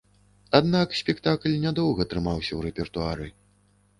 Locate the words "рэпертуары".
2.69-3.27